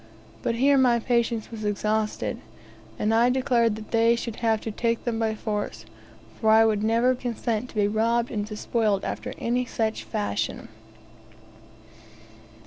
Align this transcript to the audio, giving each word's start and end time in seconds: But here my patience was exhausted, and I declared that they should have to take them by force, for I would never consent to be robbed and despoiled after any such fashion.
But 0.41 0.55
here 0.55 0.79
my 0.79 0.97
patience 0.97 1.51
was 1.51 1.63
exhausted, 1.63 2.39
and 2.97 3.13
I 3.13 3.29
declared 3.29 3.75
that 3.75 3.91
they 3.91 4.15
should 4.15 4.37
have 4.37 4.59
to 4.61 4.71
take 4.71 5.03
them 5.03 5.19
by 5.19 5.35
force, 5.35 5.85
for 6.39 6.49
I 6.49 6.65
would 6.65 6.83
never 6.83 7.13
consent 7.13 7.69
to 7.69 7.75
be 7.75 7.87
robbed 7.87 8.31
and 8.31 8.43
despoiled 8.43 9.05
after 9.05 9.33
any 9.37 9.63
such 9.63 10.03
fashion. 10.03 10.69